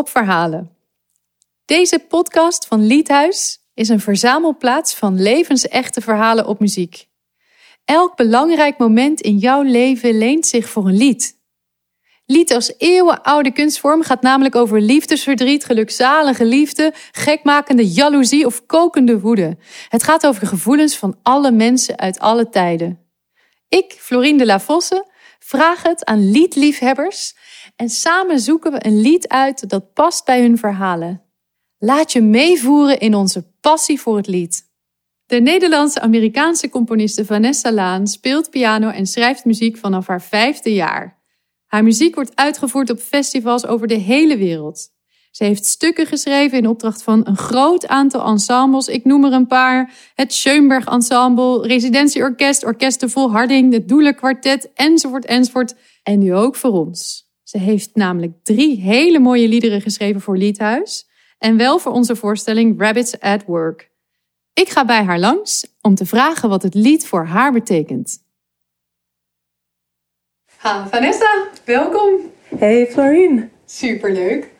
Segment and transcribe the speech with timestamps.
[0.00, 0.76] Op verhalen.
[1.64, 7.08] Deze podcast van Liedhuis is een verzamelplaats van levensechte verhalen op muziek.
[7.84, 11.36] Elk belangrijk moment in jouw leven leent zich voor een lied.
[12.26, 19.56] Lied als eeuwenoude kunstvorm gaat namelijk over liefdesverdriet, gelukzalige liefde, gekmakende jaloezie of kokende woede.
[19.88, 22.98] Het gaat over gevoelens van alle mensen uit alle tijden.
[23.68, 25.06] Ik, Florine de la Fosse,
[25.38, 27.34] vraag het aan liedliefhebbers
[27.80, 31.22] en samen zoeken we een lied uit dat past bij hun verhalen.
[31.78, 34.68] Laat je meevoeren in onze passie voor het lied.
[35.26, 41.22] De Nederlandse-Amerikaanse componiste Vanessa Laan speelt piano en schrijft muziek vanaf haar vijfde jaar.
[41.66, 44.88] Haar muziek wordt uitgevoerd op festivals over de hele wereld.
[45.30, 48.88] Ze heeft stukken geschreven in opdracht van een groot aantal ensembles.
[48.88, 49.92] Ik noem er een paar.
[50.14, 55.74] Het Schoenberg Ensemble, Residentieorkest, Orkest de Volharding, het Doelen Kwartet, enzovoort, enzovoort.
[56.02, 57.29] En nu ook voor ons.
[57.50, 61.08] Ze heeft namelijk drie hele mooie liederen geschreven voor Liedhuis.
[61.38, 63.90] En wel voor onze voorstelling Rabbits at Work.
[64.52, 68.18] Ik ga bij haar langs om te vragen wat het lied voor haar betekent.
[70.56, 72.20] Ha, Vanessa, welkom.
[72.56, 73.48] Hey Florine.
[73.64, 74.50] Superleuk.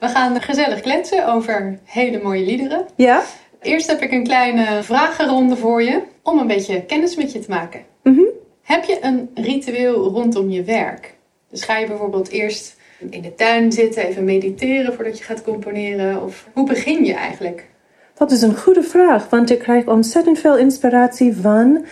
[0.00, 2.86] We gaan gezellig kletsen over hele mooie liederen.
[2.96, 3.22] Ja?
[3.60, 7.50] Eerst heb ik een kleine vragenronde voor je om een beetje kennis met je te
[7.50, 7.84] maken.
[8.02, 8.24] Mhm.
[8.62, 11.17] Heb je een ritueel rondom je werk?
[11.50, 12.76] Dus ga je bijvoorbeeld eerst
[13.10, 16.22] in de tuin zitten, even mediteren voordat je gaat componeren?
[16.22, 17.66] Of hoe begin je eigenlijk?
[18.14, 21.84] Dat is een goede vraag, want ik krijg ontzettend veel inspiratie van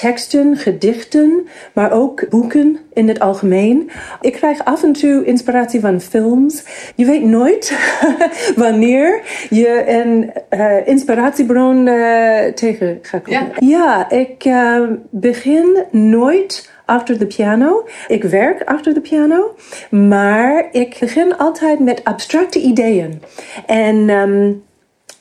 [0.00, 3.90] teksten, gedichten, maar ook boeken in het algemeen.
[4.20, 6.64] Ik krijg af en toe inspiratie van films.
[6.94, 7.78] Je weet nooit
[8.56, 13.52] wanneer je een uh, inspiratiebron uh, tegen gaat komen.
[13.58, 13.68] Ja.
[13.68, 17.88] ja, ik uh, begin nooit achter de piano.
[18.08, 19.54] Ik werk achter de piano,
[19.90, 23.22] maar ik begin altijd met abstracte ideeën.
[23.66, 24.62] En um,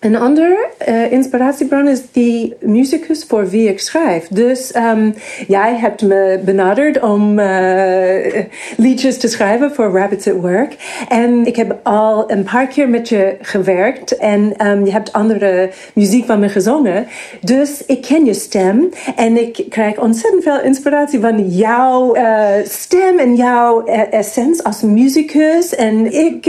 [0.06, 4.28] een ander uh, inspiratiebron is die muzikus voor wie ik schrijf.
[4.28, 5.16] Dus um,
[5.48, 8.44] jij hebt me benaderd om uh,
[8.78, 10.76] liedjes te schrijven voor Rabbits at Work.
[11.10, 15.70] En ik heb al een paar keer met je gewerkt en um, je hebt andere
[15.94, 17.08] muziek van me gezongen.
[17.42, 23.20] Dus ik ken je stem en ik krijg ontzettend veel inspiratie van jouw uh, stem
[23.20, 25.76] en jouw essentie als muzikus.
[25.76, 26.46] En ik.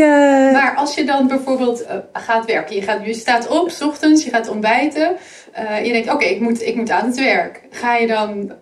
[0.52, 3.14] maar als je dan bijvoorbeeld gaat werken, je, gaat, je
[3.48, 5.16] op, s ochtends, je gaat ontbijten.
[5.58, 7.60] Uh, je denkt, oké, ik, moet, ik moet aan het werk.
[7.70, 8.52] Ga je dan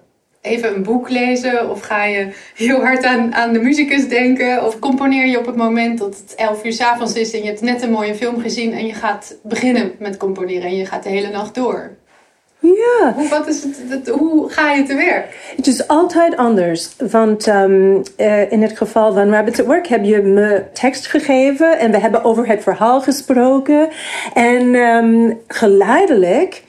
[0.41, 1.71] even een boek lezen?
[1.71, 4.65] Of ga je heel hard aan, aan de muzikus denken?
[4.65, 7.47] Of componeer je op het moment dat het 11 uur s avonds is en je
[7.47, 11.03] hebt net een mooie film gezien en je gaat beginnen met componeren en je gaat
[11.03, 11.97] de hele nacht door?
[12.73, 13.13] Ja.
[13.17, 15.53] Hoe, wat is het, het, hoe ga je te werk?
[15.57, 16.97] Het is altijd anders.
[17.11, 21.79] Want um, uh, in het geval van Rabbits at Work heb je me tekst gegeven
[21.79, 23.89] en we hebben over het verhaal gesproken.
[24.35, 26.63] En um, geleidelijk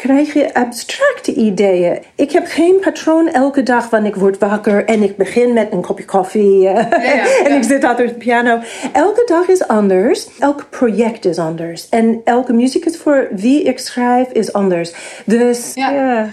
[0.00, 2.02] krijg je abstracte ideeën.
[2.14, 5.80] Ik heb geen patroon elke dag, want ik word wakker en ik begin met een
[5.80, 8.60] kopje koffie ja, ja, en ik zit achter de piano.
[8.92, 10.38] Elke dag is anders.
[10.38, 11.88] Elk project is anders.
[11.88, 14.92] En elke muzikus voor wie ik schrijf is anders.
[15.26, 16.30] Dus Ja.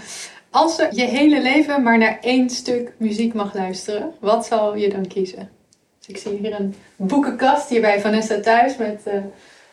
[0.50, 4.88] Als je je hele leven maar naar één stuk muziek mag luisteren, wat zal je
[4.88, 5.50] dan kiezen?
[5.98, 9.14] Dus ik zie hier een boekenkast hier bij Vanessa thuis met uh,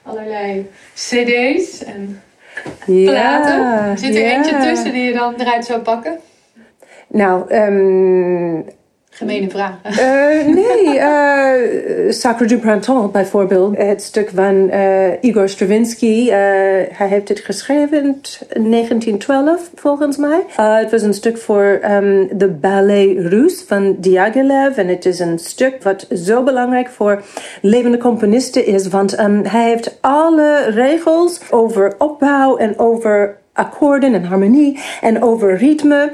[0.03, 2.22] allerlei cd's en
[2.86, 3.59] platen.
[3.62, 4.36] Ja, Zit er ja.
[4.36, 6.20] eentje tussen die je dan eruit zou pakken?
[7.08, 8.62] Nou, ehm
[9.16, 9.72] Gemene vraag.
[9.84, 13.78] eh, nee, eh Sacre du Printemps bijvoorbeeld.
[13.78, 16.30] Het stuk van eh, Igor Stravinsky.
[16.30, 20.40] hij heeft het geschreven in t- 1912, volgens mij.
[20.56, 24.78] Het was een stuk voor ehm, de Ballet Russe van Diaghilev.
[24.78, 27.24] En het is een stuk wat zo belangrijk voor
[27.62, 28.88] levende componisten is.
[28.88, 35.58] Want ehm, hij heeft alle regels over opbouw en over akkoorden en harmonie en over
[35.58, 36.11] ritme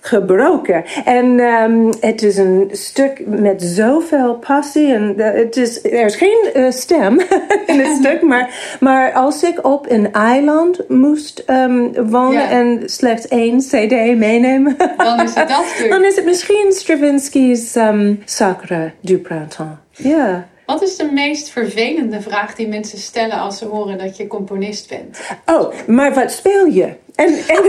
[0.00, 0.84] gebroken.
[1.04, 4.92] En ehm, het is een stuk met zoveel passie.
[4.94, 7.20] En eh, het is, er is geen eh, stem
[7.66, 8.22] in het stuk.
[8.22, 12.50] Maar, maar als ik op een eiland moest ehm, wonen Ja.
[12.50, 14.76] en slechts één cd meenemen...
[14.96, 15.90] Dan is het dat stuk.
[15.90, 19.76] dan is het misschien Stravinsky's ehm, Sacre du Printemps.
[19.92, 20.46] Ja.
[20.66, 24.88] Wat is de meest vervelende vraag die mensen stellen als ze horen dat je componist
[24.88, 25.20] bent?
[25.46, 26.88] Oh, maar wat speel je?
[27.18, 27.62] En, en,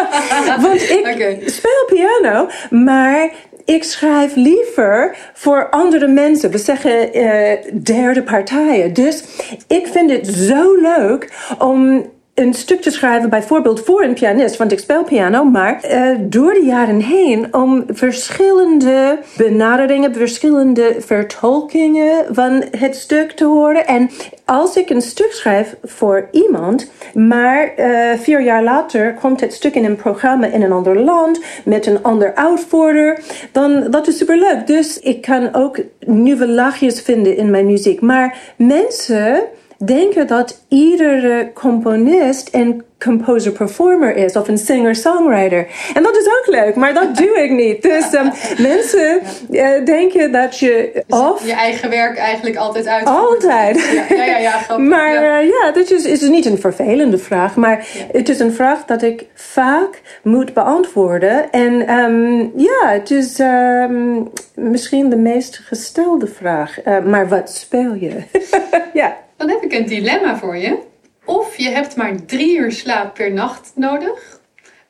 [0.64, 3.30] want ik speel piano, maar
[3.64, 6.50] ik schrijf liever voor andere mensen.
[6.50, 8.92] We zeggen eh, derde partijen.
[8.92, 9.24] Dus
[9.66, 14.72] ik vind het zo leuk om een stuk te schrijven, bijvoorbeeld voor een pianist, want
[14.72, 22.64] ik speel piano, maar uh, door de jaren heen om verschillende benaderingen, verschillende vertolkingen van
[22.78, 23.86] het stuk te horen.
[23.86, 24.10] En
[24.44, 29.74] als ik een stuk schrijf voor iemand, maar uh, vier jaar later komt het stuk
[29.74, 33.18] in een programma in een ander land met een ander uitvoerder,
[33.52, 34.66] dan dat is superleuk.
[34.66, 38.00] Dus ik kan ook nieuwe laagjes vinden in mijn muziek.
[38.00, 39.42] Maar mensen
[39.84, 45.66] denken dat iedere componist een composer-performer is of een singer-songwriter.
[45.94, 47.82] En dat is ook leuk, maar dat doe ik niet.
[47.82, 48.32] Dus um,
[48.70, 49.20] mensen
[49.50, 51.46] uh, denken dat je dus of...
[51.46, 53.06] Je eigen werk eigenlijk altijd uit.
[53.06, 53.90] Altijd.
[53.92, 54.38] Ja, ja, ja.
[54.38, 58.28] ja grappig, maar ja, uh, ja dat is, is niet een vervelende vraag, maar het
[58.28, 61.50] is een vraag dat ik vaak moet beantwoorden.
[61.50, 66.84] En um, ja, het is um, misschien de meest gestelde vraag.
[66.84, 68.22] Uh, maar wat speel je?
[68.92, 69.16] ja.
[69.38, 70.78] Dan heb ik een dilemma voor je.
[71.24, 74.40] Of je hebt maar drie uur slaap per nacht nodig.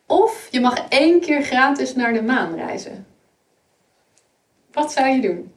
[0.06, 3.06] Of je mag één keer gratis naar de maan reizen.
[4.72, 5.52] Wat zou je doen?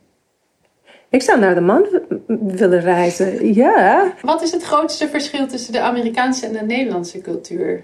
[1.09, 1.85] Ik zou naar de maan
[2.27, 4.13] willen reizen, ja.
[4.21, 7.83] Wat is het grootste verschil tussen de Amerikaanse en de Nederlandse cultuur?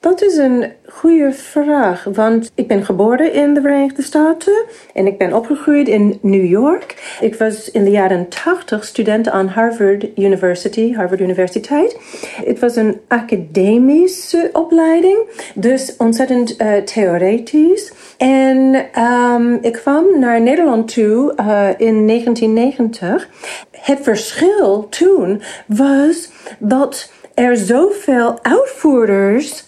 [0.00, 4.64] Dat is een goede vraag, want ik ben geboren in de Verenigde Staten
[4.94, 7.16] en ik ben opgegroeid in New York.
[7.20, 11.96] Ik was in de jaren 80 student aan Harvard University, Harvard Universiteit.
[12.44, 15.18] Het was een academische opleiding,
[15.54, 17.92] dus ontzettend uh, theoretisch.
[18.16, 23.28] En um, ik kwam naar Nederland toe uh, in 1990.
[23.70, 29.66] Het verschil toen was dat er zoveel uitvoerders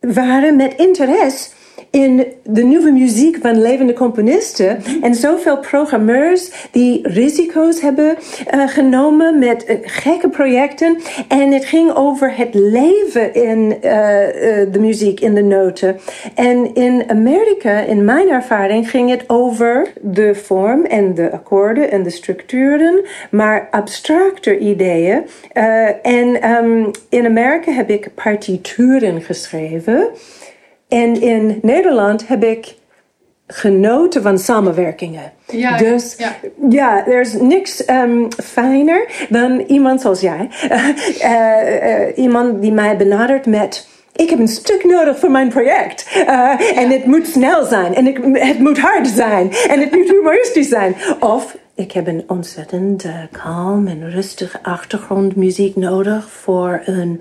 [0.00, 1.50] waren met interesse
[1.90, 4.82] in de nieuwe muziek van levende componisten.
[5.02, 8.16] En zoveel programmeurs die risico's hebben
[8.54, 10.98] uh, genomen met uh, gekke projecten.
[11.28, 13.82] En het ging over het leven in uh,
[14.72, 15.96] de muziek, in de noten.
[16.34, 22.02] En in Amerika, in mijn ervaring, ging het over de vorm en de akkoorden en
[22.02, 25.22] de structuren, maar abstracter ideeën.
[26.02, 30.08] en um, in Amerika heb ik partituren geschreven.
[30.90, 32.74] En in Nederland heb ik
[33.46, 35.32] genoten van samenwerkingen.
[35.46, 36.36] Ja, dus ja,
[36.68, 40.48] ja, er is niks um, fijner dan iemand zoals jij.
[40.70, 40.88] Uh,
[41.22, 43.88] uh, uh, iemand die mij benadert met
[44.20, 46.06] ik heb een stuk nodig voor mijn project.
[46.16, 46.58] Uh, ja.
[46.74, 47.94] En het moet snel zijn.
[47.94, 49.52] En ik, het moet hard zijn.
[49.68, 50.94] En het moet humoristisch zijn.
[51.20, 57.20] Of ik heb een ontzettend uh, kalm en rustig achtergrondmuziek nodig voor een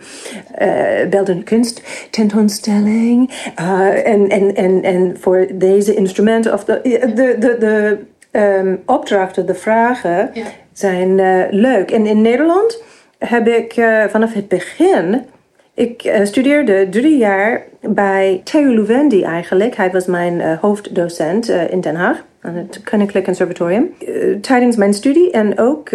[0.62, 3.32] uh, beeldende kunst tentoonstelling.
[3.60, 6.80] Uh, en, en, en, en voor deze instrumenten of de,
[7.16, 8.00] de, de, de
[8.40, 10.46] um, opdrachten, de vragen ja.
[10.74, 11.16] zijn
[11.52, 11.92] leuk.
[11.92, 12.84] En in Nederland
[13.18, 13.74] heb ik
[14.10, 15.26] vanaf het begin
[15.74, 19.76] ik studeerde drie jaar bij Theo Louwendi eigenlijk.
[19.76, 23.94] Hij was mijn hoofddocent in Den Haag aan het Koninklijk Conservatorium.
[24.42, 25.90] tijdens mijn studie en ook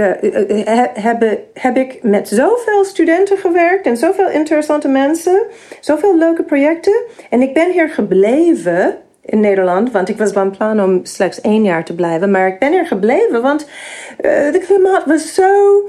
[0.95, 5.47] heb, heb ik met zoveel studenten gewerkt en zoveel interessante mensen,
[5.81, 7.03] zoveel leuke projecten.
[7.31, 11.65] En ik ben hier gebleven in Nederland, want ik was van plan om slechts één
[11.65, 12.31] jaar te blijven.
[12.31, 13.67] Maar ik ben hier gebleven, want
[14.17, 15.83] de klimaat was zo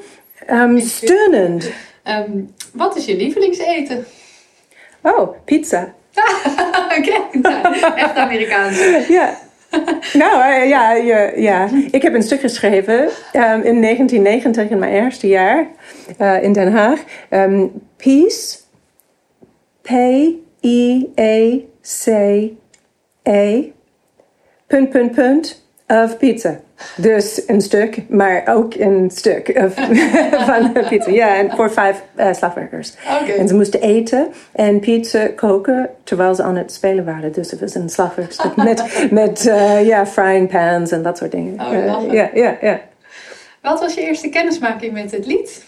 [0.49, 1.71] um, steunend.
[2.07, 4.05] Um, wat is je lievelingseten?
[5.01, 5.93] Oh, pizza.
[6.89, 8.77] Kijk, nou, echt Amerikaans.
[9.07, 9.37] ja.
[10.21, 12.99] nou, uh, ja, ja, ja, ik heb een stuk geschreven
[13.33, 15.67] um, in 1990, in mijn eerste jaar
[16.21, 17.03] uh, in Den Haag.
[17.29, 18.57] Um, peace,
[19.81, 20.21] P-I-E-C-E,
[24.67, 26.64] punt, punt, punt, of pizza.
[26.97, 29.51] Dus een stuk, maar ook een stuk
[30.47, 31.11] van pizza.
[31.11, 32.93] Ja, en voor vijf uh, slagwerkers.
[33.21, 33.37] Okay.
[33.37, 37.31] En ze moesten eten en pizza koken terwijl ze aan het spelen waren.
[37.31, 41.65] Dus het was een slagwerkstuk met, met uh, ja, frying pans en dat soort dingen.
[41.65, 42.81] Oh, uh, ja, ja, ja.
[43.61, 45.63] Wat was je eerste kennismaking met het lied?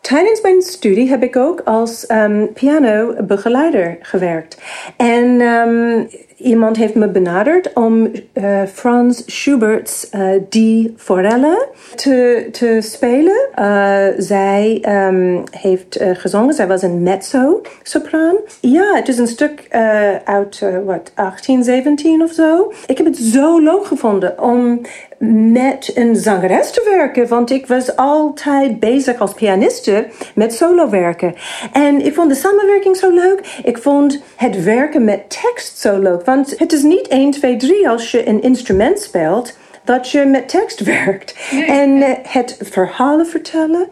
[0.00, 4.58] Tijdens mijn studie heb ik ook als um, pianobegeleider gewerkt.
[4.96, 6.08] En um,
[6.42, 13.48] iemand heeft me benaderd om uh, Franz Schubert's uh, Die Forelle te, te spelen.
[13.58, 18.36] Uh, zij um, heeft gezongen, zij was een mezzo-sopraan.
[18.60, 19.66] Ja, het is een stuk
[20.24, 22.72] uit, wat, 1817 of zo.
[22.86, 24.80] Ik heb het zo leuk gevonden om
[25.52, 31.34] met een zangeres te werken, want ik was altijd bezig als pianiste met solo werken.
[31.72, 33.60] En ik vond de samenwerking zo leuk.
[33.64, 37.88] Ik vond het werken met tekst zo leuk, want het is niet 1, 2, 3
[37.88, 39.60] als je een instrument speelt.
[39.84, 41.36] dat je met tekst werkt.
[41.66, 43.88] en eh, het verhalen vertellen,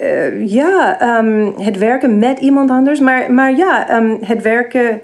[0.00, 5.00] eh, ja, ehm, het werken met iemand anders, maar, maar ja, ehm, het werken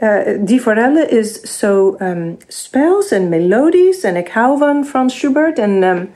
[0.00, 4.00] uh, die forelle is zo um, speels en melodisch.
[4.00, 5.58] En ik hou van Frans Schubert.
[5.58, 6.10] En um,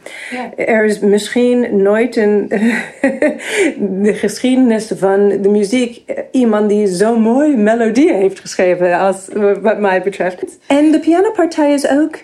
[0.56, 2.48] er is misschien nooit in
[4.02, 9.28] de geschiedenis van de muziek iemand die zo'n mooie melodie heeft geschreven, als
[9.62, 10.58] wat mij betreft.
[10.66, 12.18] En de pianopartij is ook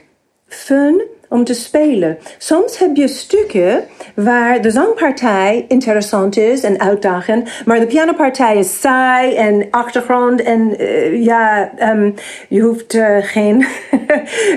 [0.46, 2.18] fun om te spelen.
[2.38, 3.84] Soms heb je stukken
[4.14, 10.82] waar de zangpartij interessant is en uitdagend, maar de pianopartij is saai en achtergrond en
[10.82, 12.14] uh, ja, um,
[12.48, 13.64] je hoeft uh, geen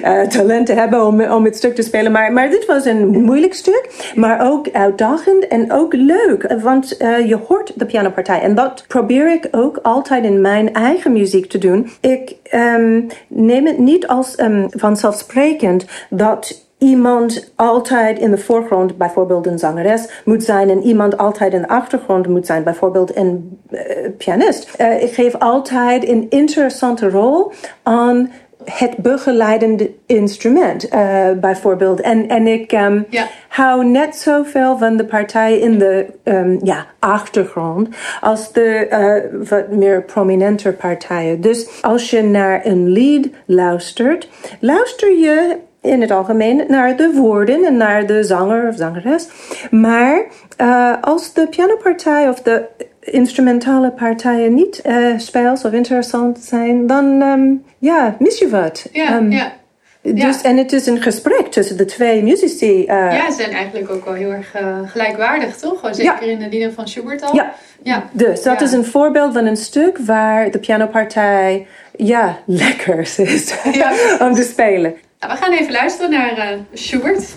[0.03, 2.11] uh, talent te hebben om, om het stuk te spelen.
[2.11, 7.39] Maar, maar dit was een moeilijk stuk, maar ook uitdagend en ook leuk, want je
[7.47, 8.41] hoort de pianopartij.
[8.41, 11.89] En dat probeer ik ook altijd in mijn eigen muziek te doen.
[12.01, 19.47] Ik um, neem het niet als um, vanzelfsprekend dat iemand altijd in de voorgrond, bijvoorbeeld
[19.47, 23.79] een zangeres, moet zijn en iemand altijd in de achtergrond moet zijn, bijvoorbeeld een uh,
[24.17, 24.75] pianist.
[24.81, 27.51] Uh, ik geef altijd een interessante rol
[27.83, 28.31] aan
[28.65, 32.01] het begeleidende instrument, uh, bijvoorbeeld.
[32.01, 33.27] En, en ik um, ja.
[33.47, 37.87] hou net zoveel van de partij in de um, ja, achtergrond
[38.21, 41.41] als de uh, wat meer prominente partijen.
[41.41, 47.65] Dus als je naar een lied luistert, luister je in het algemeen naar de woorden
[47.65, 49.27] en naar de zanger of zangeres.
[49.71, 50.25] Maar
[50.61, 52.65] uh, als de pianopartij of de
[52.99, 58.89] instrumentale partijen niet uh, speels of interessant zijn, dan um, ja, mis je wat.
[58.91, 59.53] Ja, um, ja.
[60.01, 62.79] Dus, En het is een gesprek tussen de twee muzici.
[62.79, 65.79] Uh, ja, ze zijn eigenlijk ook wel heel erg uh, gelijkwaardig, toch?
[65.91, 66.19] Zeker ja.
[66.19, 67.35] in de lieden van Schubert al.
[67.35, 68.09] Ja, ja.
[68.11, 73.53] dus dat is een voorbeeld van een stuk waar de pianopartij ja, lekker is
[74.25, 74.95] om te spelen.
[75.27, 77.35] We gaan even luisteren naar uh, Schubert,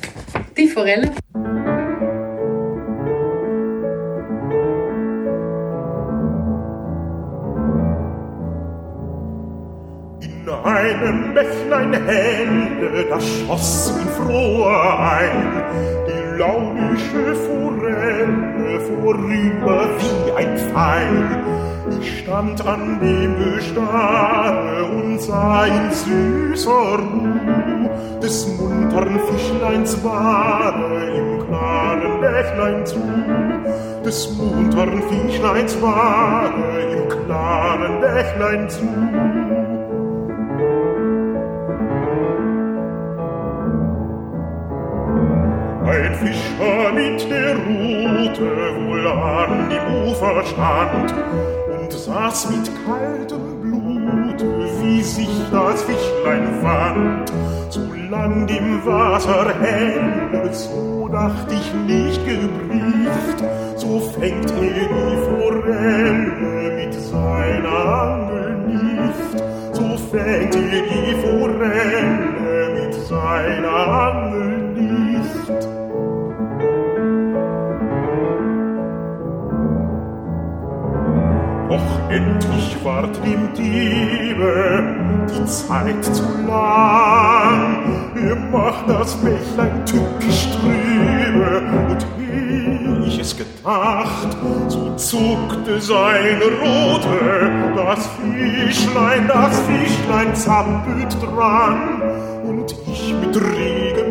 [0.55, 1.09] die forelle.
[10.19, 15.65] In einem Bächlein helle, da schoss in froher ein
[16.07, 21.45] die launische Forelle vorüber wie ein Pfeil.
[22.01, 24.66] Ich stand an dem Gestarre
[25.17, 27.89] und sah in süßer Ruh
[28.21, 33.01] des muntern Fischleins Ware im klaren Bächlein zu.
[34.05, 38.87] Des muntern Fischleins Ware im klaren Bächlein zu.
[45.87, 48.51] Ein Fischer mit der Rute
[48.87, 51.15] wohl an die Ufer stand
[51.81, 53.56] und saß mit kaltem
[54.37, 57.33] Blut, wie sich das Fischlein fand.
[57.71, 63.45] Zu Land im Wasser hell, so dacht ich nicht gebrieft,
[63.77, 72.95] so fängt er die Forelle mit seiner Angel nicht, so fängt er die Forelle mit
[72.95, 74.66] seiner Angel nicht.
[82.17, 84.83] Endlich ward dem Diebe
[85.29, 88.13] die Zeit zu lang.
[88.15, 94.37] Er macht das Bächlein tückisch trübe und ehe ich es gedacht,
[94.69, 102.03] so zuckte seine Rote, das Fischlein, das Fischlein zappelt dran
[102.45, 104.06] und ich mit Blute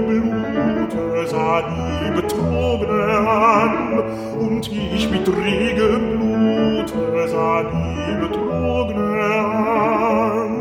[1.36, 4.04] sah die Betrogene an
[4.40, 10.54] und ich mit regem Blute sah die Betrogene an.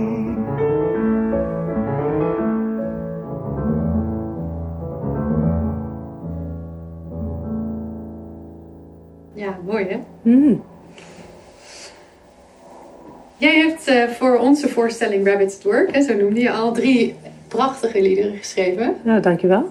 [9.34, 9.98] Ja, mooi hè?
[10.22, 10.62] Mm.
[13.36, 17.14] Jij hebt uh, voor onze voorstelling Rabbit's Work, hè, zo noemde je al, drie
[17.48, 18.96] prachtige liederen geschreven.
[19.02, 19.68] Nou, dankjewel.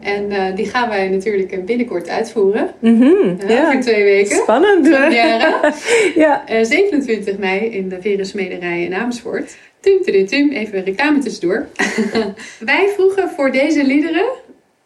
[0.00, 2.70] En uh, die gaan wij natuurlijk binnenkort uitvoeren.
[2.78, 3.66] Mm -hmm, uh, ja.
[3.66, 4.36] Over twee weken.
[4.36, 4.86] Spannend.
[6.14, 6.44] ja.
[6.62, 9.56] 27 mei in de Verensmederij in Amersfoort.
[9.80, 10.50] Tum, tum, tum.
[10.50, 11.66] Even reclame tussendoor.
[12.58, 14.26] wij vroegen voor deze liederen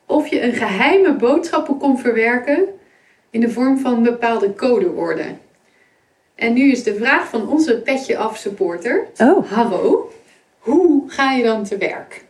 [0.07, 2.65] of je een geheime boodschappen kon verwerken
[3.31, 5.39] in de vorm van bepaalde codewoorden.
[6.35, 9.51] En nu is de vraag van onze petje af supporter, oh.
[9.51, 10.13] Harro.
[10.59, 12.25] Hoe ga je dan te werk?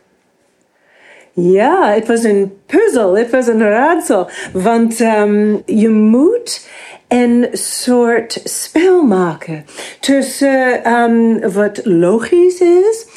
[1.33, 4.29] Ja, het was een puzzel, het was een raadsel.
[4.53, 6.67] Want um, je moet
[7.07, 9.65] een soort spel maken
[9.99, 13.07] tussen um, wat logisch is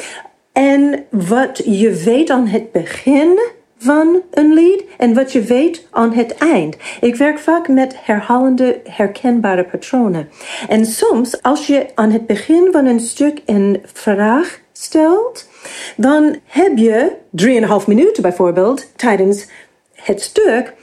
[0.53, 3.39] en wat je weet aan het begin
[3.79, 6.77] van een lied en wat je weet aan het eind.
[7.01, 10.29] Ik werk vaak met herhalende, herkenbare patronen.
[10.69, 15.49] En soms, als je aan het begin van een stuk een vraag stelt,
[15.97, 19.47] dan heb je drieënhalf minuten bijvoorbeeld tijdens
[19.95, 20.75] het stuk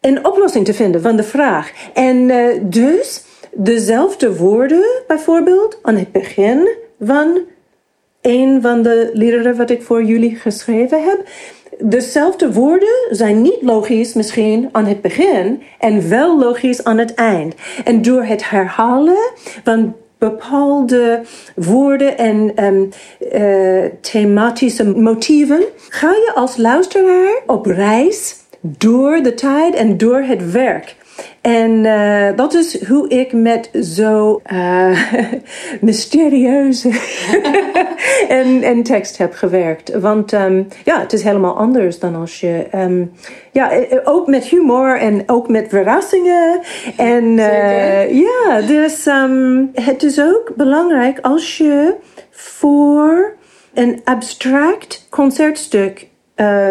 [0.00, 1.72] een oplossing te vinden van de vraag.
[1.94, 3.22] En uh, dus
[3.54, 6.68] dezelfde woorden bijvoorbeeld aan het begin
[7.00, 7.40] van
[8.20, 11.28] een van de liederen wat ik voor jullie geschreven heb.
[11.78, 17.54] Dezelfde woorden zijn niet logisch misschien aan het begin en wel logisch aan het eind.
[17.84, 19.30] En door het herhalen
[19.64, 21.22] van bepaalde
[21.54, 22.88] woorden en um,
[23.34, 30.50] uh, thematische motieven ga je als luisteraar op reis door de tijd en door het
[30.50, 30.96] werk.
[31.40, 35.12] En uh, dat is hoe ik met zo uh,
[35.80, 36.88] mysterieuze
[38.28, 40.00] en, en tekst heb gewerkt.
[40.00, 42.66] Want um, ja, het is helemaal anders dan als je...
[42.74, 43.12] Um,
[43.52, 46.60] ja, eh, ook met humor en ook met verrassingen.
[46.96, 51.94] En uh, ja, dus um, het is ook belangrijk als je
[52.30, 53.36] voor
[53.74, 56.08] een abstract concertstuk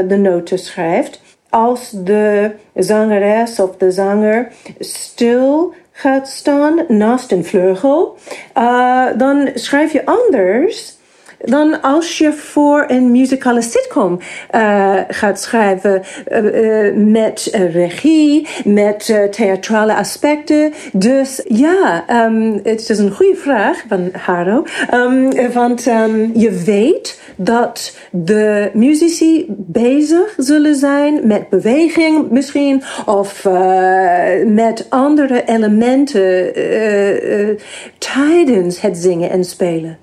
[0.07, 8.17] de noten schrijft als de zangeres of de zanger stil gaat staan naast een vleugel,
[8.57, 10.97] uh, dan schrijf je anders
[11.39, 14.19] dan als je voor een muzikale sitcom
[14.55, 20.73] uh, gaat schrijven uh, met regie, met theatrale aspecten.
[20.93, 24.63] Dus ja, um, het is een goede vraag van Haro.
[24.93, 33.47] Um, want um, je weet dat de muzici bezig zullen zijn met beweging misschien of
[34.45, 36.53] met andere elementen
[37.97, 39.97] tijdens het zingen en spelen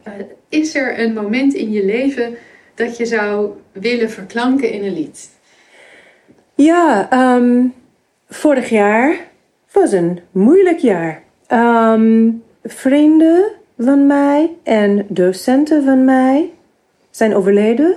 [0.48, 2.36] is er een moment in je leven
[2.74, 5.28] dat je zou willen verklanken in een lied?
[6.54, 7.74] Ja, um,
[8.28, 9.16] vorig jaar
[9.72, 11.22] was een moeilijk jaar.
[11.52, 16.50] Um, vrienden van mij en docenten van mij
[17.10, 17.96] zijn overleden.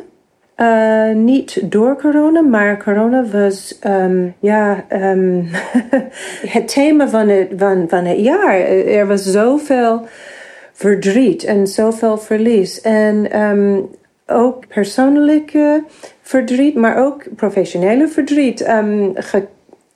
[0.57, 4.85] Uh, niet door corona, maar corona was um, ja,
[6.55, 8.59] het thema van het, van, van het jaar.
[8.59, 10.07] Er was zoveel
[10.79, 12.81] verdriet en zoveel verlies.
[12.81, 13.89] En um,
[14.27, 15.83] ook persoonlijke
[16.21, 18.69] verdriet, maar ook professionele verdriet.
[18.69, 19.13] Um,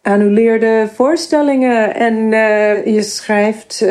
[0.03, 1.95] geannuleerde voorstellingen.
[1.95, 3.89] En uh, je schrijft uh,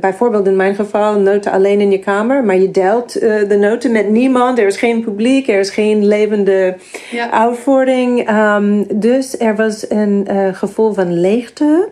[0.00, 3.92] bijvoorbeeld in mijn geval noten alleen in je kamer, maar je deelt uh, de noten
[3.92, 4.58] met niemand.
[4.58, 6.76] Er is geen publiek, er is geen levende
[7.10, 7.30] ja.
[7.30, 8.30] uitvoering.
[8.30, 11.88] Um, dus er was een gevoel van leegte.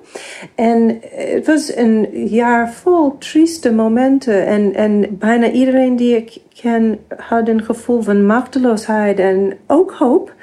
[0.55, 4.47] En het was een jaar vol trieste momenten.
[4.47, 10.35] En, en bijna iedereen die ik ken had een gevoel van machteloosheid en ook hoop.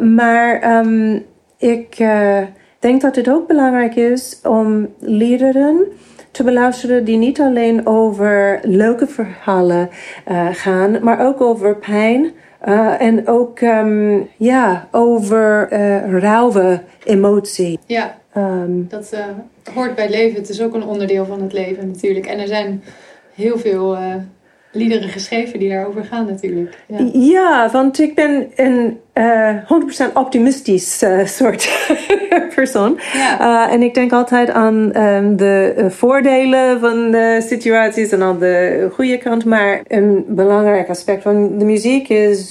[0.00, 1.28] maar um,
[1.60, 2.38] ik uh,
[2.78, 5.86] denk dat het ook belangrijk is om liederen
[6.30, 9.90] te beluisteren die niet alleen over leuke verhalen
[10.30, 12.30] uh, gaan, maar ook over pijn.
[12.68, 15.68] Uh, en ook um, ja, over
[16.18, 17.78] rauwe emotie.
[17.86, 19.14] Ja, um, dat
[19.74, 20.40] hoort bij het leven.
[20.40, 22.26] Het is ook een onderdeel van het leven natuurlijk.
[22.26, 22.82] En er zijn
[23.34, 23.96] heel veel
[24.72, 26.76] liederen geschreven die daarover gaan natuurlijk.
[26.86, 29.56] Ja, ja want ik ben een uh,
[30.08, 31.88] 100% optimistisch uh, soort
[32.54, 33.00] persoon.
[33.12, 33.40] Ja.
[33.40, 38.88] Uh, en ik denk altijd aan um, de voordelen van de situaties en aan de
[38.92, 39.44] goede kant.
[39.44, 42.50] Maar een belangrijk aspect van de muziek is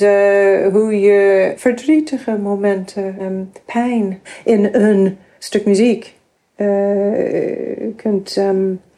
[0.71, 6.13] hoe je verdrietige momenten, um, pijn in een stuk muziek
[7.95, 8.35] kunt...
[8.37, 8.88] Um, eh,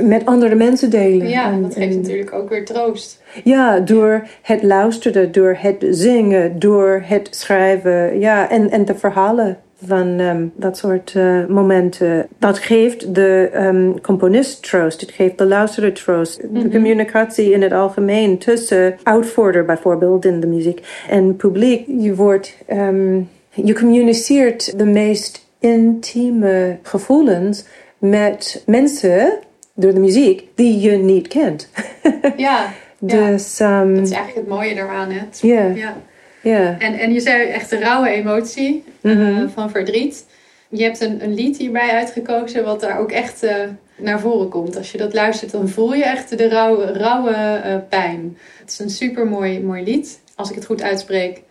[0.00, 1.28] met andere mensen delen.
[1.28, 3.22] Ja, en, dat geeft natuurlijk ook weer troost.
[3.44, 8.20] Ja, door het luisteren, door het zingen, door het schrijven.
[8.20, 12.26] Ja, en, en de verhalen van um, dat soort uh, momenten.
[12.38, 15.00] Dat geeft de um, componist troost.
[15.00, 16.42] Het geeft de luisteraar troost.
[16.42, 16.62] Mm -hmm.
[16.62, 21.84] De communicatie in het algemeen tussen uitvoerder bijvoorbeeld in de muziek en publiek.
[21.98, 22.56] Je wordt...
[22.72, 27.64] Um, je communiceert de meest intieme gevoelens
[27.98, 29.38] met mensen
[29.76, 31.68] door de muziek die je niet kent.
[32.36, 32.72] ja.
[32.98, 35.20] dus, um, dat is eigenlijk het mooie daaraan, hè?
[35.40, 35.76] Yeah.
[35.76, 35.96] Ja.
[36.42, 36.78] Ja.
[36.78, 39.42] En, en je zei echt een rauwe emotie mm -hmm.
[39.42, 40.26] uh, van verdriet.
[40.68, 43.50] Je hebt een, een lied hierbij uitgekozen wat daar ook echt uh,
[43.96, 44.76] naar voren komt.
[44.76, 48.38] Als je dat luistert, dan voel je echt de rauwe, rauwe uh, pijn.
[48.58, 50.20] Het is een super mooi, mooi lied.
[50.34, 51.42] Als ik het goed uitspreek.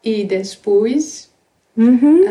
[0.00, 1.28] Y después.
[1.72, 2.22] Mm -hmm.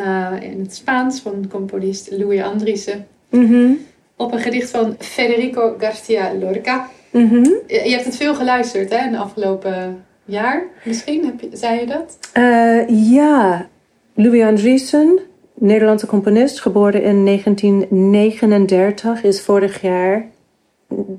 [0.42, 3.08] in het Spaans van componist Louis Andriessen.
[3.30, 3.78] Mm -hmm
[4.18, 6.90] op een gedicht van Federico Garcia Lorca.
[7.12, 7.60] Mm -hmm.
[7.68, 11.26] Je hebt het veel geluisterd hè, in de afgelopen jaar misschien?
[11.26, 12.18] Heb je, zei je dat?
[12.38, 13.68] Uh, ja,
[14.14, 15.20] Louis Andriessen,
[15.54, 20.26] Nederlandse componist, geboren in 1939, is vorig jaar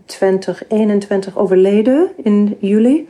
[0.06, 3.06] 2021 overleden in juli.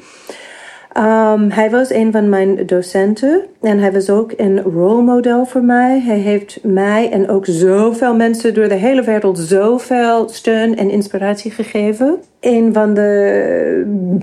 [0.96, 6.00] Um, hij was een van mijn docenten en hij was ook een rolmodel voor mij.
[6.00, 11.50] Hij heeft mij en ook zoveel mensen door de hele wereld zoveel steun en inspiratie
[11.50, 12.18] gegeven.
[12.40, 13.82] Een van de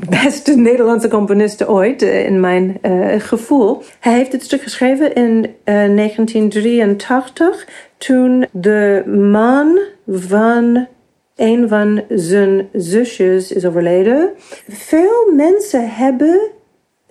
[0.10, 3.82] beste Nederlandse componisten ooit, uh, in mijn uh, gevoel.
[4.00, 10.88] Hij heeft het stuk geschreven in uh, 1983, toen de man van
[11.36, 14.30] een van zijn zusjes is overleden.
[14.68, 16.40] Veel mensen hebben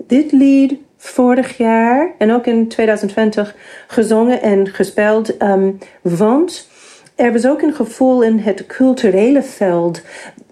[0.07, 3.57] dit lied vorig jaar en ook in 2020
[3.87, 5.43] gezongen en gespeeld.
[5.43, 6.69] Um, want
[7.15, 10.03] er was ook een gevoel in het culturele veld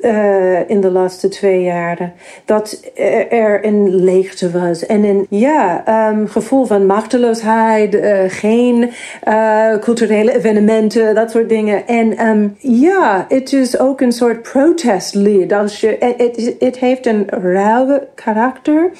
[0.02, 2.12] uh, in de laatste twee jaren.
[2.44, 2.90] Dat
[3.30, 4.86] er een leegte was.
[4.86, 7.94] En een ja, um, gevoel van machteloosheid.
[7.94, 8.90] Uh, geen
[9.28, 11.86] uh, culturele evenementen, dat soort dingen.
[11.86, 15.50] En um, ja, het is ook een soort protestlied.
[16.58, 18.90] Het, heeft een rauwe karakter.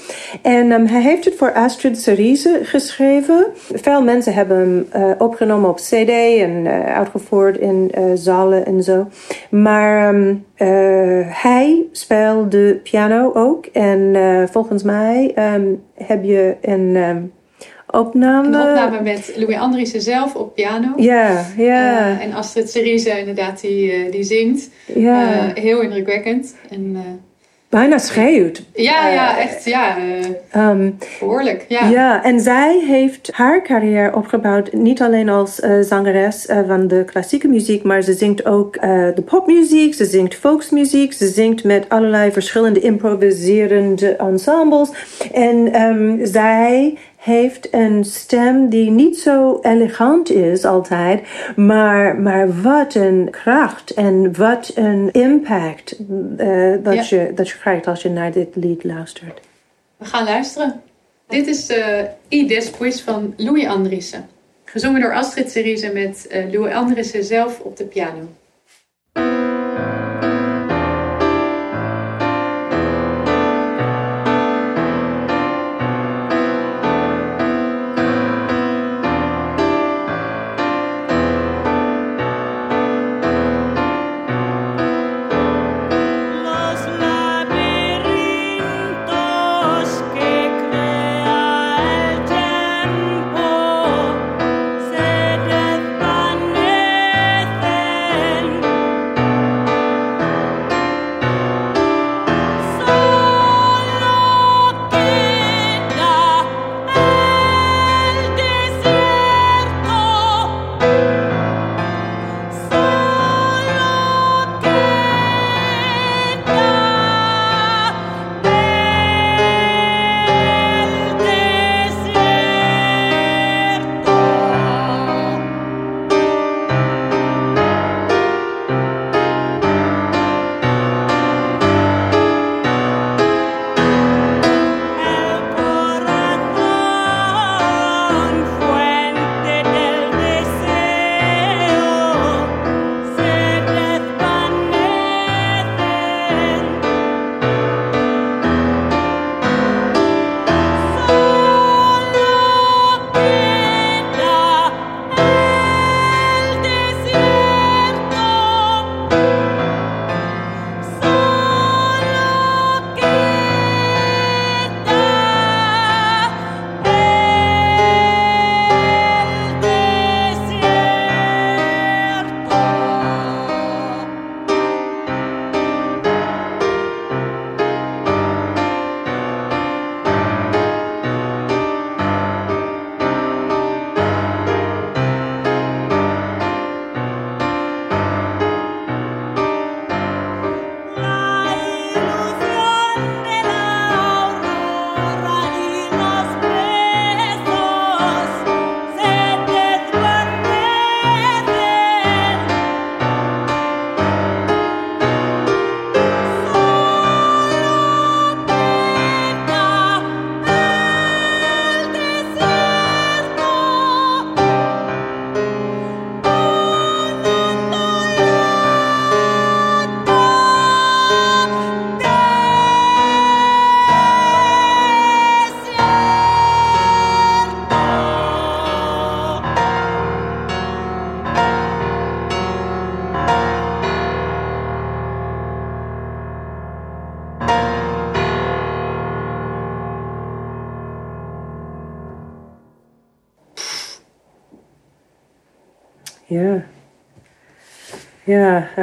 [0.42, 3.46] En um, hij heeft het voor Astrid Cerise geschreven.
[3.72, 9.08] Veel mensen hebben hem opgenomen op cd en uitgevoerd in zalen en zo.
[9.50, 10.14] Maar...
[10.58, 10.91] Uh,
[11.26, 13.66] hij speelde piano ook.
[13.66, 17.32] En uh, volgens mij um, heb je een um,
[17.90, 18.46] opname...
[18.46, 20.92] Een opname met Louis Andriessen zelf op piano.
[20.96, 22.10] Ja, ja.
[22.10, 24.70] Uh, en Astrid Cerise inderdaad, die, die zingt.
[24.94, 25.50] Ja.
[25.54, 26.56] heel indrukwekkend.
[26.70, 26.96] En,
[27.72, 28.62] bijna schreeuwt.
[28.74, 29.96] Ja, ja, echt, ja.
[30.56, 31.88] Uh, um, behoorlijk, ja.
[31.88, 37.04] Ja, en zij heeft haar carrière opgebouwd niet alleen als uh, zangeres uh, van de
[37.04, 38.80] klassieke muziek, maar ze zingt ook
[39.14, 44.90] de popmuziek, ze zingt folksmuziek, ze zingt met allerlei verschillende improviserende ensembles.
[45.32, 51.22] En um, zij heeft een stem die niet zo elegant is altijd,
[51.56, 57.16] maar, maar wat een kracht en wat een impact uh, dat, ja.
[57.16, 59.40] je, dat je krijgt als je naar dit lied luistert.
[59.96, 60.80] We gaan luisteren.
[61.26, 64.28] Dit is de I Después van Louis Andriessen.
[64.64, 68.28] Gezongen door Astrid Cerise met uh, Louis Andriessen zelf op de piano.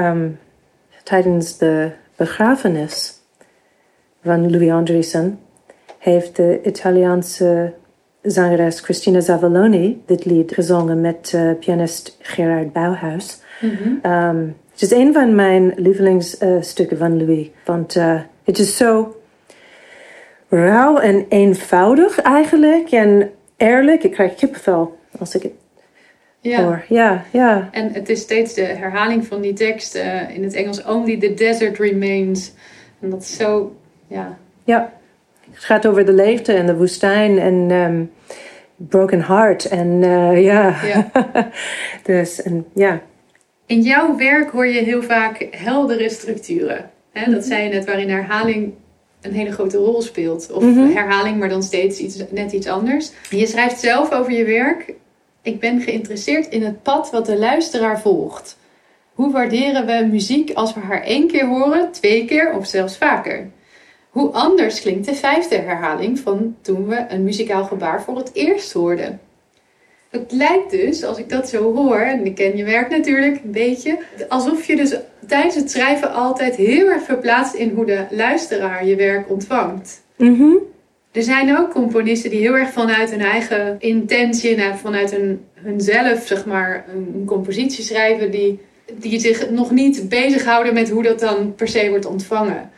[0.05, 0.39] Um,
[1.03, 3.13] tijdens de begrafenis
[4.23, 5.39] van Louis Andriessen
[5.97, 7.73] heeft de Italiaanse
[8.21, 13.41] zangeres Christina Zavaloni dit lied gezongen met uh, pianist Gerard Bauhaus.
[13.61, 14.11] Mm -hmm.
[14.11, 19.15] um, het is een van mijn lievelingsstukken uh, van Louis, want uh, het is zo
[20.49, 24.03] rauw en eenvoudig eigenlijk en eerlijk.
[24.03, 25.51] Ik krijg kippenvel als ik het
[26.41, 26.83] ja.
[26.87, 27.69] Ja, ja.
[27.71, 29.95] En het is steeds de herhaling van die tekst
[30.33, 32.53] in het Engels: Only the desert remains.
[32.99, 33.75] En dat is zo,
[34.07, 34.37] ja.
[34.63, 34.93] Ja.
[35.51, 38.11] Het gaat over de leegte en de woestijn en um,
[38.75, 39.65] broken heart.
[39.65, 41.11] En uh, ja, ja.
[42.03, 43.01] dus en, ja.
[43.65, 46.89] In jouw werk hoor je heel vaak heldere structuren.
[47.11, 47.31] Hè?
[47.31, 47.49] Dat mhm.
[47.49, 48.73] zei je net, waarin herhaling
[49.21, 50.51] een hele grote rol speelt.
[50.51, 50.91] Of mhm.
[50.91, 53.11] herhaling, maar dan steeds iets, net iets anders.
[53.29, 54.93] Je schrijft zelf over je werk.
[55.41, 58.57] Ik ben geïnteresseerd in het pad wat de luisteraar volgt.
[59.13, 63.49] Hoe waarderen we muziek als we haar één keer horen, twee keer of zelfs vaker?
[64.09, 68.73] Hoe anders klinkt de vijfde herhaling van toen we een muzikaal gebaar voor het eerst
[68.73, 69.19] hoorden?
[70.09, 73.51] Het lijkt dus, als ik dat zo hoor, en ik ken je werk natuurlijk een
[73.51, 73.99] beetje,
[74.29, 74.95] alsof je dus
[75.27, 80.01] tijdens het schrijven altijd heel erg verplaatst in hoe de luisteraar je werk ontvangt.
[80.17, 80.59] Mm
[81.11, 86.27] Er zijn ook componisten die heel erg vanuit hun eigen intentie en vanuit hun, hunzelf,
[86.27, 88.59] zeg maar, een, compositie schrijven die,
[88.93, 92.69] die zich nog niet bezighouden met hoe dat dan per se wordt ontvangen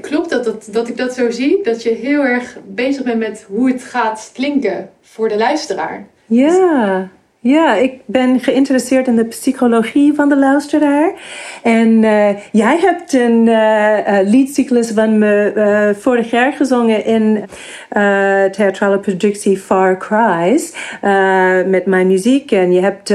[0.00, 1.62] klopt dat, dat, dat ik dat zo zie?
[1.62, 6.06] Dat je heel erg bezig bent met hoe het gaat klinken voor de luisteraar?
[6.26, 7.10] Ja,
[7.46, 11.12] ja, ik ben geïnteresseerd in de psychologie van de luisteraar.
[11.62, 17.44] En uh, jij hebt een uh, liedcyclus van me vorig jaar gezongen in
[18.50, 20.74] theatrale productie Far Cries
[21.66, 22.52] met mijn muziek.
[22.52, 23.14] En je hebt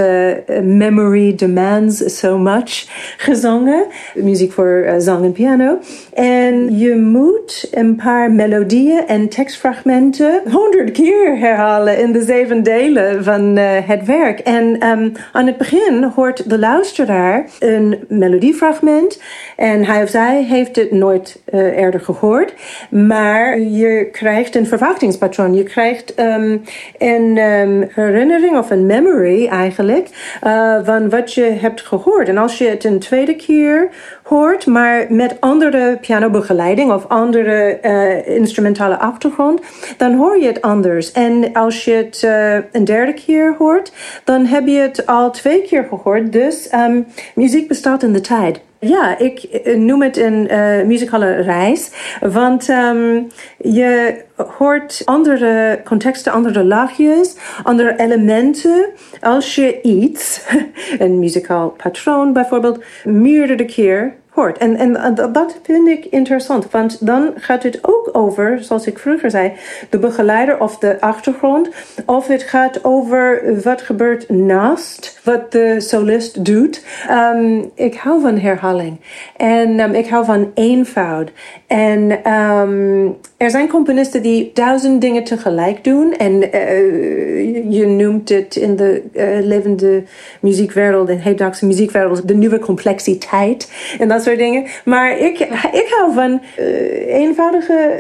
[0.64, 2.86] Memory Demands So Much
[3.18, 5.80] gezongen, muziek voor zang en piano.
[6.14, 13.24] En je moet een paar melodieën en tekstfragmenten honderd keer herhalen in de zeven delen
[13.24, 14.21] van het werk.
[14.30, 19.22] En um, aan het begin hoort de luisteraar een melodiefragment.
[19.56, 22.54] En hij of zij heeft het nooit uh, eerder gehoord.
[22.90, 25.54] Maar je krijgt een verwachtingspatroon.
[25.54, 26.62] Je krijgt um,
[26.98, 32.28] een um, herinnering of een memory eigenlijk uh, van wat je hebt gehoord.
[32.28, 33.90] En als je het een tweede keer
[34.32, 39.62] hoort, maar met andere pianobegeleiding of andere uh, instrumentale achtergrond,
[39.98, 41.12] dan hoor je het anders.
[41.12, 45.62] En als je het uh, een derde keer hoort, dan heb je het al twee
[45.62, 46.32] keer gehoord.
[46.32, 48.62] Dus um, muziek bestaat in de tijd.
[48.80, 50.50] Ja, ik eh, noem het een
[50.88, 51.92] muzikale reis,
[52.22, 54.22] want um, je
[54.58, 58.86] hoort andere contexten, andere laagjes, andere elementen.
[59.20, 60.46] Als je iets,
[61.00, 67.64] een muzikaal patroon bijvoorbeeld, meerdere keer En, en dat vind ik interessant, want dan gaat
[67.64, 69.52] het ook over, zoals ik vroeger zei,
[69.90, 71.70] de begeleider of de achtergrond.
[72.06, 76.86] Of het gaat over wat gebeurt naast wat de solist doet.
[77.10, 79.00] Um, ik hou van herhaling
[79.38, 81.32] en um, ik hou van eenvoud.
[81.72, 86.14] En um, er zijn componisten die duizend dingen tegelijk doen.
[86.14, 90.04] En uh, je noemt het in de uh, levende
[90.42, 94.66] muziekwereld, in hedendaagse muziekwereld, de nieuwe complexiteit en dat soort dingen.
[94.86, 95.40] Maar ik,
[95.72, 98.00] ik hou van uh, eenvoudige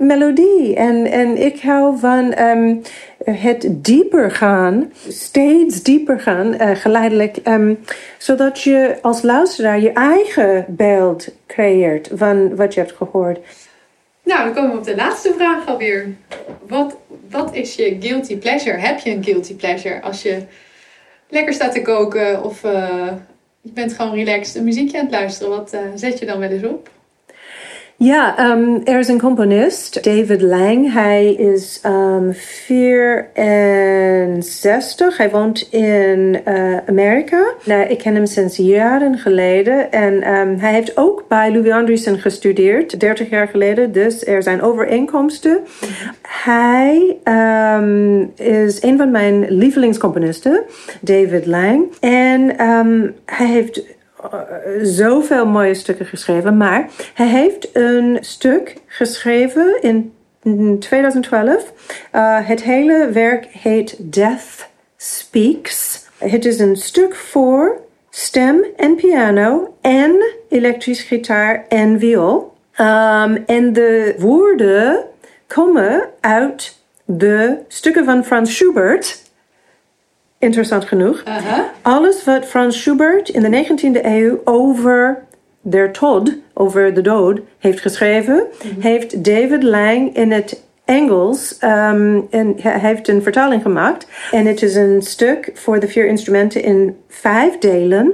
[0.00, 0.74] melodie.
[0.74, 2.82] En, en ik hou van um,
[3.30, 7.36] het dieper gaan, steeds dieper gaan, geleidelijk.
[7.44, 7.78] Um,
[8.18, 13.38] zodat je als luisteraar je eigen beeld creëert van wat je hebt gehoord.
[14.28, 16.08] Nou, dan komen we op de laatste vraag alweer.
[16.66, 16.96] Wat,
[17.30, 18.78] wat is je guilty pleasure?
[18.78, 20.42] Heb je een guilty pleasure als je
[21.28, 23.12] lekker staat te koken of uh,
[23.60, 25.56] je bent gewoon relaxed een muziekje aan het luisteren?
[25.56, 26.90] Wat uh, zet je dan wel eens op?
[28.00, 30.92] Ja, um, er is een componist, David Lang.
[30.92, 35.16] Hij is um, 64.
[35.16, 37.52] Hij woont in uh, Amerika.
[37.64, 39.92] Nou, ik ken hem sinds jaren geleden.
[39.92, 43.92] En um, hij heeft ook bij Louis Andriessen gestudeerd, 30 jaar geleden.
[43.92, 45.58] Dus er zijn overeenkomsten.
[46.22, 47.16] Hij
[48.36, 50.62] is een van mijn lievelingscomponisten,
[51.00, 51.84] David Lang.
[52.00, 52.54] En
[53.24, 53.82] hij heeft
[54.82, 56.56] zoveel mooie stukken geschreven.
[56.56, 60.12] Maar hij heeft een stuk geschreven in
[60.78, 61.72] 2012.
[62.14, 66.06] Uh, het hele werk heet Death Speaks.
[66.18, 72.56] Het is een stuk voor stem en piano en elektrische gitaar en viool.
[72.80, 75.04] Um, en de woorden
[75.46, 79.22] komen uit de stukken van Franz Schubert
[80.38, 81.24] interessant genoeg.
[81.24, 81.72] Aha.
[81.82, 85.26] Alles wat Frans Schubert in de 19e eeuw over
[85.60, 88.46] der Tod, over de dood, heeft geschreven,
[88.78, 94.06] heeft David Lang in het Engels, ehm, en hij heeft een vertaling gemaakt.
[94.30, 98.12] En het is een stuk voor de vier instrumenten in vijf delen.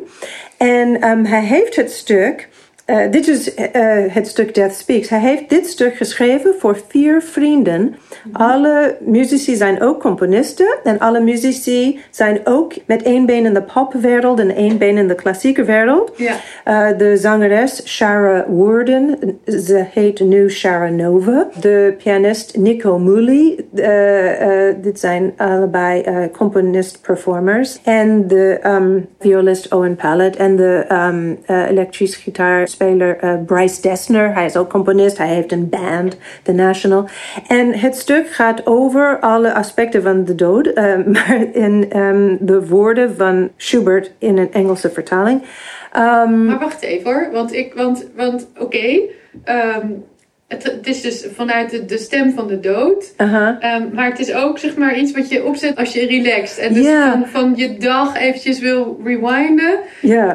[0.57, 2.49] En ehm, hij heeft het stuk
[2.85, 3.71] eh, dit is eh,
[4.09, 5.09] het stuk Death Speaks.
[5.09, 7.97] Hij heeft dit stuk geschreven voor vier vrienden.
[8.33, 10.79] Alle muzici zijn ook componisten.
[10.83, 15.09] En alle muzici zijn ook met één been in de popwereld en één been in
[15.09, 16.13] de klassieke wereld.
[16.17, 16.35] Ja.
[16.65, 21.49] Eh, de zangeres Shara Worden, ze heet nu Shara Nova.
[21.61, 23.65] De pianist Nico Mooley,
[24.81, 27.81] dit zijn allebei componist-performers.
[27.85, 34.35] En de um, violist Owen Pallet en de um, elektrische gitaar speler uh, Bryce Dessner.
[34.35, 35.19] Hij is ook componist.
[35.19, 37.09] Hij heeft een band, The National.
[37.49, 40.75] En het stuk gaat over alle aspecten van de dood, uh,
[41.15, 45.43] maar in um, de woorden van Schubert in een Engelse vertaling.
[45.97, 49.01] Um, Maar wacht even hoor, want, ik, want, want oké,
[49.45, 49.87] ehm,
[50.55, 53.13] het, het is dus vanuit de, de stem van de dood.
[53.61, 56.59] Ehm, maar het is ook zeg maar iets wat je opzet als je relaxt.
[56.59, 59.79] En dus van, van je dag eventjes wil rewinden.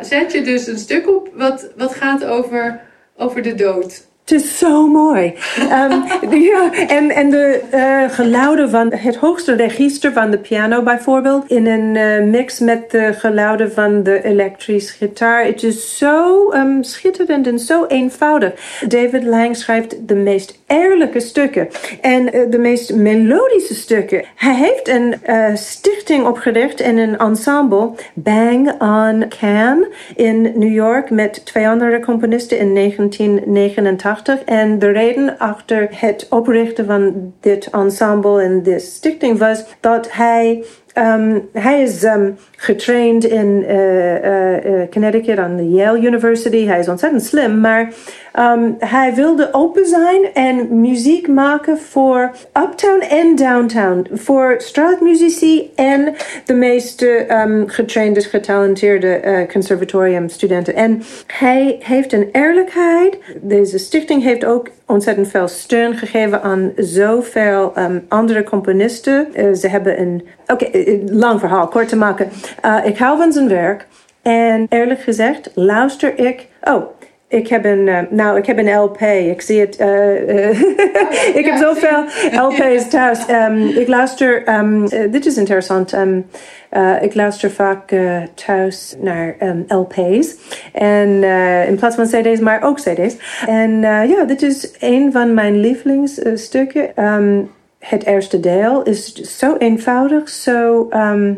[0.02, 2.80] Zet je dus een stuk op wat, wat gaat over,
[3.16, 4.08] over de dood.
[4.30, 5.34] Het is zo mooi.
[5.70, 5.92] Ehm,
[6.52, 11.68] ja, en, en de eh, geluiden van het hoogste register van de piano bijvoorbeeld, in
[11.68, 15.46] een eh, mix met de geluiden van de elektrische gitaar.
[15.46, 18.54] Het is zo ehm, schitterend en zo eenvoudig.
[18.88, 21.68] David Lang schrijft de meest eerlijke stukken
[22.02, 24.24] en eh, de meest melodische stukken.
[24.36, 25.18] Hij heeft een
[25.58, 32.58] stichting opgericht en een ensemble, Bang on Can, in New York met twee andere componisten
[32.58, 34.19] in 1989.
[34.28, 40.64] En de reden achter het oprichten van dit ensemble en deze stichting was dat hij
[40.98, 46.66] Um, hij is um, getraind in uh, uh, uh, Connecticut aan de Yale University.
[46.66, 47.94] Hij is ontzettend slim, maar
[48.40, 52.32] um, hij wilde open zijn en muziek maken voor
[52.64, 54.08] uptown en downtown.
[54.14, 56.14] Voor straatmuzici en
[56.46, 57.26] de meeste
[57.66, 60.76] getrainde, getalenteerde uh, conservatoriumstudenten.
[60.76, 63.18] En hij heeft een eerlijkheid.
[63.42, 67.74] Deze stichting heeft ook ontzettend veel steun gegeven aan zoveel
[68.08, 69.28] andere componisten.
[69.56, 70.28] Ze hebben een.
[70.48, 70.66] Oké,
[71.06, 72.30] lang verhaal, kort te maken.
[72.66, 73.88] Uh, ik hou van zijn werk.
[74.22, 76.48] En eerlijk gezegd, luister ik.
[76.64, 76.98] Oh.
[77.28, 79.02] Ik heb een, uh, nou, ik heb een LP.
[79.02, 79.80] Ik zie het.
[79.80, 80.50] Uh,
[81.40, 83.30] ik heb zoveel LP's thuis.
[83.30, 84.58] Um, ik luister.
[84.58, 85.94] Um, dit is interessant.
[85.94, 86.26] Um,
[87.02, 87.96] ik luister vaak
[88.34, 89.36] thuis naar
[89.68, 90.36] LP's.
[90.74, 91.24] En
[91.68, 93.16] in plaats van CD's, maar ook CD's.
[93.48, 96.92] En ja, dit is een van mijn lievelingsstukken.
[97.80, 100.88] Het eerste deel is zo eenvoudig, zo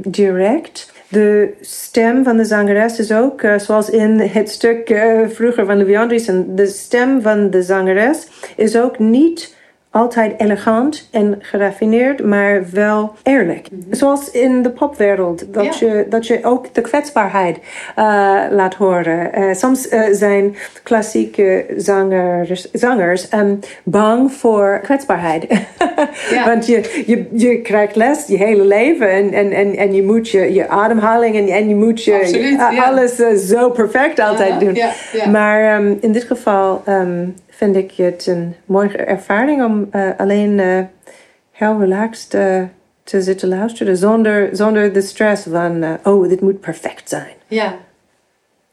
[0.02, 0.92] direct.
[1.08, 5.78] De stem van de zangeres is ook, uh, zoals in het stuk uh, vroeger van
[5.78, 9.56] Louis Andriessen, de stem van de zangeres is ook niet
[9.92, 13.72] altijd elegant en geraffineerd, maar wel eerlijk.
[13.72, 13.94] Mm -hmm.
[13.94, 15.88] Zoals in de popwereld, dat, ja.
[15.88, 19.56] je, dat je ook de kwetsbaarheid uh, laat horen.
[19.56, 25.46] soms zijn klassieke zangers, zangers um, bang voor kwetsbaarheid.
[26.36, 26.46] ja.
[26.46, 30.30] Want je, je, je krijgt les je hele leven en, en, en, en je moet
[30.30, 32.84] je, je ademhaling en, en je moet je Absoluut, ja.
[32.84, 33.16] alles
[33.48, 34.78] zo perfect altijd doen.
[35.32, 40.58] Maar um, in dit geval um, vind ik het een mooie ervaring om uh, alleen
[40.58, 40.80] uh,
[41.52, 42.64] heel relaxed uh,
[43.04, 43.98] te zitten luisteren.
[43.98, 47.36] Zonder, zonder de stress van, oh, dit moet perfect zijn.
[47.48, 47.78] Ja.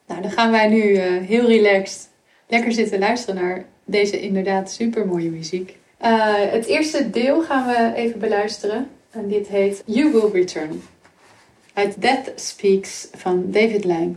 [0.07, 2.09] Nou, dan gaan wij nu heel relaxed
[2.47, 5.77] lekker zitten luisteren naar deze inderdaad super mooie muziek.
[6.51, 8.89] het eerste deel gaan we even beluisteren.
[9.11, 10.83] En dit heet You Will Return.
[11.75, 14.17] Uit Death Speaks van David Lang.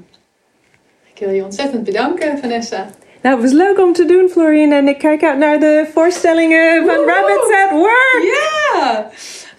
[1.14, 2.90] Ik wil je ontzettend bedanken, Vanessa.
[3.22, 4.76] Nou, het was leuk om te doen, Florine.
[4.76, 7.12] En ik kijk uit naar de voorstellingen van Woehoe!
[7.12, 8.22] Rabbits at Work.
[8.24, 9.10] Ja!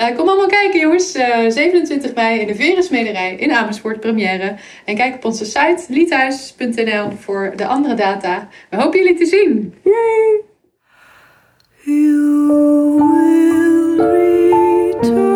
[0.01, 1.17] Uh, kom allemaal kijken, jongens.
[1.17, 4.57] Uh, 27 mei in de Verensmederij in Amersfoort première.
[4.85, 8.49] En kijk op onze site liedhuis.nl voor de andere data.
[8.71, 9.75] We hopen jullie te zien.
[9.83, 10.41] Yay!
[11.85, 12.99] You will
[14.01, 15.32] return,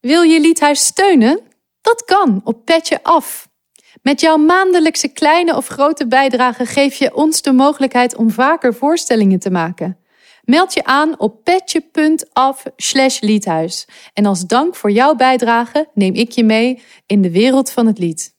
[0.00, 1.40] Wil je Liedhuis steunen?
[1.80, 3.48] Dat kan op Petje Af.
[4.02, 9.38] Met jouw maandelijkse kleine of grote bijdrage geef je ons de mogelijkheid om vaker voorstellingen
[9.38, 9.98] te maken.
[10.44, 12.64] Meld je aan op petje.af
[13.20, 13.88] liedhuis.
[14.12, 17.98] En als dank voor jouw bijdrage neem ik je mee in de wereld van het
[17.98, 18.34] lied.